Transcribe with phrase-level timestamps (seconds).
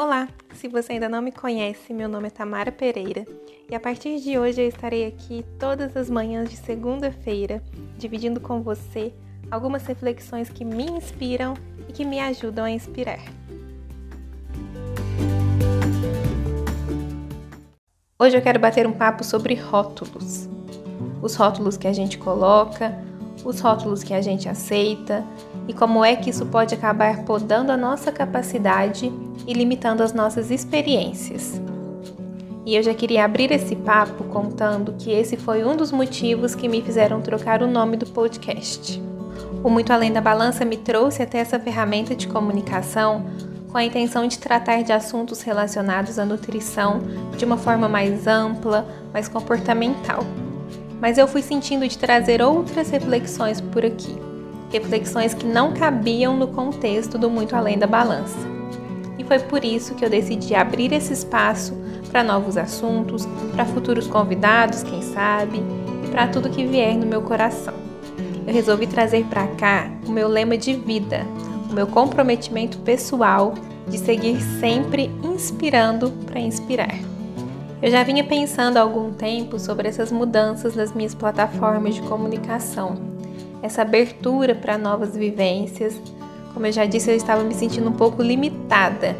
[0.00, 0.28] Olá!
[0.54, 3.26] Se você ainda não me conhece, meu nome é Tamara Pereira
[3.68, 7.60] e a partir de hoje eu estarei aqui todas as manhãs de segunda-feira
[7.96, 9.12] dividindo com você
[9.50, 11.54] algumas reflexões que me inspiram
[11.88, 13.18] e que me ajudam a inspirar.
[18.16, 20.48] Hoje eu quero bater um papo sobre rótulos.
[21.20, 22.96] Os rótulos que a gente coloca,
[23.44, 25.24] os rótulos que a gente aceita
[25.66, 29.12] e como é que isso pode acabar podando a nossa capacidade
[29.46, 31.60] e limitando as nossas experiências.
[32.66, 36.68] E eu já queria abrir esse papo contando que esse foi um dos motivos que
[36.68, 39.02] me fizeram trocar o nome do podcast.
[39.64, 43.24] O Muito Além da Balança me trouxe até essa ferramenta de comunicação
[43.70, 47.00] com a intenção de tratar de assuntos relacionados à nutrição
[47.36, 50.24] de uma forma mais ampla, mais comportamental.
[51.00, 54.28] Mas eu fui sentindo de trazer outras reflexões por aqui
[54.70, 58.38] reflexões que não cabiam no contexto do Muito Além da Balança.
[59.18, 61.76] E foi por isso que eu decidi abrir esse espaço
[62.10, 65.62] para novos assuntos, para futuros convidados, quem sabe,
[66.04, 67.74] e para tudo que vier no meu coração.
[68.46, 71.26] Eu resolvi trazer para cá o meu lema de vida,
[71.70, 73.54] o meu comprometimento pessoal
[73.88, 77.17] de seguir sempre inspirando para inspirar.
[77.80, 83.08] Eu já vinha pensando há algum tempo sobre essas mudanças nas minhas plataformas de comunicação
[83.62, 86.00] essa abertura para novas vivências.
[86.54, 89.16] Como eu já disse, eu estava me sentindo um pouco limitada.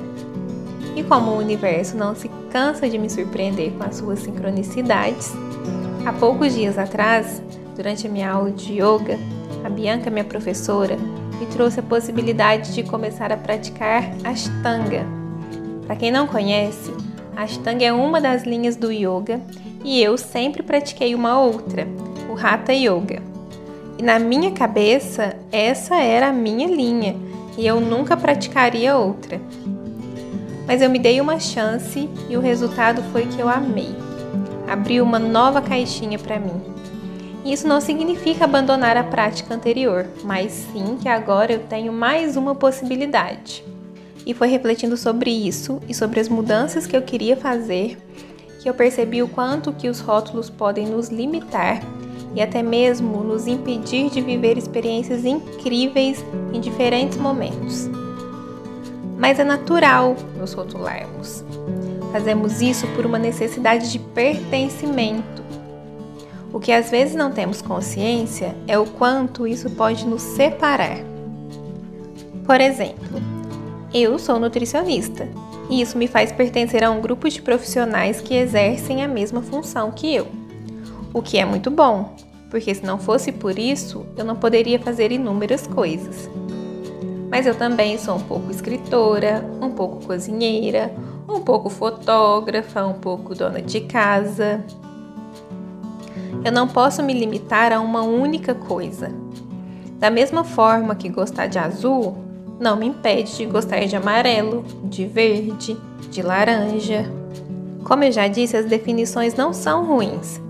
[0.97, 5.33] E como o universo não se cansa de me surpreender com as suas sincronicidades,
[6.05, 7.43] há poucos dias atrás,
[7.77, 9.19] durante a minha aula de yoga,
[9.65, 10.97] a Bianca, minha professora,
[11.39, 15.07] me trouxe a possibilidade de começar a praticar Ashtanga.
[15.87, 16.93] Para quem não conhece,
[17.39, 19.41] Ashtanga é uma das linhas do yoga
[19.85, 21.87] e eu sempre pratiquei uma outra,
[22.29, 23.23] o Hatha Yoga.
[23.97, 27.15] E na minha cabeça, essa era a minha linha
[27.57, 29.41] e eu nunca praticaria outra.
[30.67, 33.95] Mas eu me dei uma chance e o resultado foi que eu amei.
[34.67, 36.61] Abriu uma nova caixinha para mim.
[37.45, 42.57] Isso não significa abandonar a prática anterior, mas sim que agora eu tenho mais uma
[42.57, 43.65] possibilidade.
[44.29, 47.97] E foi refletindo sobre isso e sobre as mudanças que eu queria fazer
[48.61, 51.81] que eu percebi o quanto que os rótulos podem nos limitar
[52.35, 56.23] e até mesmo nos impedir de viver experiências incríveis
[56.53, 57.89] em diferentes momentos.
[59.17, 61.43] Mas é natural nos rotularmos.
[62.13, 65.43] Fazemos isso por uma necessidade de pertencimento.
[66.53, 70.99] O que às vezes não temos consciência é o quanto isso pode nos separar.
[72.45, 73.38] Por exemplo,
[73.93, 75.29] eu sou nutricionista
[75.71, 79.91] e isso me faz pertencer a um grupo de profissionais que exercem a mesma função
[79.91, 80.27] que eu
[81.13, 82.15] o que é muito bom,
[82.51, 86.31] porque se não fosse por isso, eu não poderia fazer inúmeras coisas.
[87.31, 90.93] Mas eu também sou um pouco escritora, um pouco cozinheira,
[91.29, 94.65] um pouco fotógrafa, um pouco dona de casa.
[96.45, 99.13] Eu não posso me limitar a uma única coisa.
[99.99, 102.17] Da mesma forma que gostar de azul
[102.59, 105.77] não me impede de gostar de amarelo, de verde,
[106.11, 107.11] de laranja.
[107.85, 110.41] Como eu já disse, as definições não são ruins,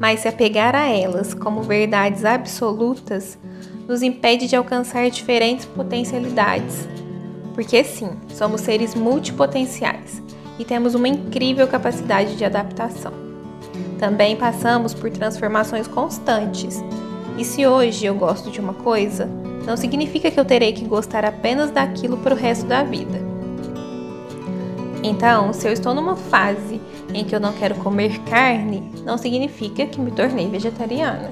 [0.00, 3.38] mas se apegar a elas como verdades absolutas
[3.86, 6.88] nos impede de alcançar diferentes potencialidades.
[7.54, 10.22] Porque sim, somos seres multipotenciais
[10.58, 13.12] e temos uma incrível capacidade de adaptação.
[13.98, 16.82] Também passamos por transformações constantes.
[17.38, 19.28] E se hoje eu gosto de uma coisa,
[19.66, 23.20] não significa que eu terei que gostar apenas daquilo para o resto da vida.
[25.02, 26.80] Então, se eu estou numa fase
[27.12, 31.30] em que eu não quero comer carne, não significa que me tornei vegetariana.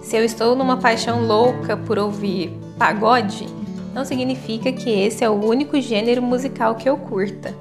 [0.00, 3.46] Se eu estou numa paixão louca por ouvir pagode,
[3.92, 7.54] não significa que esse é o único gênero musical que eu curta.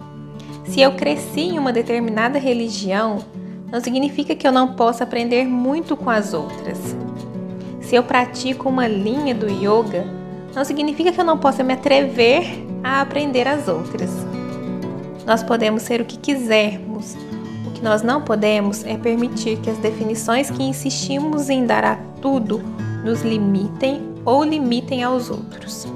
[0.65, 3.19] Se eu cresci em uma determinada religião,
[3.71, 6.95] não significa que eu não possa aprender muito com as outras.
[7.85, 10.07] Se eu pratico uma linha do yoga,
[10.55, 14.09] não significa que eu não possa me atrever a aprender as outras.
[15.23, 17.15] Nós podemos ser o que quisermos.
[17.67, 21.95] O que nós não podemos é permitir que as definições que insistimos em dar a
[22.19, 22.59] tudo
[23.03, 25.87] nos limitem ou limitem aos outros.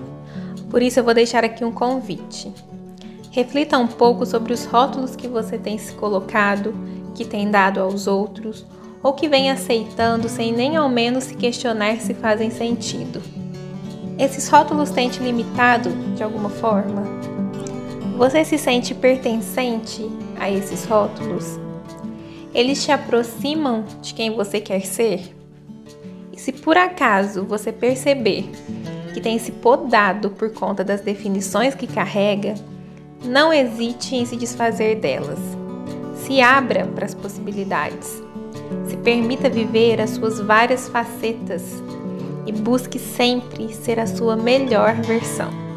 [0.69, 2.53] Por isso, eu vou deixar aqui um convite.
[3.31, 6.71] Reflita um pouco sobre os rótulos que você tem se colocado,
[7.15, 8.63] que tem dado aos outros,
[9.01, 13.21] ou que vem aceitando sem nem ao menos se questionar se fazem sentido.
[14.17, 17.03] Esses rótulos têm te limitado de alguma forma?
[18.17, 20.05] Você se sente pertencente
[20.37, 21.57] a esses rótulos?
[22.53, 25.35] Eles te aproximam de quem você quer ser?
[26.33, 28.49] E se por acaso você perceber
[29.13, 32.55] que tem se podado por conta das definições que carrega,
[33.23, 35.39] Não hesite em se desfazer delas.
[36.15, 38.28] Se abra para as possibilidades.
[38.88, 41.83] Se permita viver as suas várias facetas
[42.45, 45.69] e busque sempre ser a sua melhor versão.